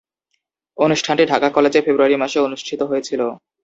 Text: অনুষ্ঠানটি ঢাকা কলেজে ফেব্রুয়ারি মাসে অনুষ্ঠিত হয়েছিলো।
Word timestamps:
অনুষ্ঠানটি 0.77 1.23
ঢাকা 1.25 1.47
কলেজে 1.49 1.79
ফেব্রুয়ারি 1.85 2.15
মাসে 2.17 2.37
অনুষ্ঠিত 2.39 2.81
হয়েছিলো। 2.83 3.27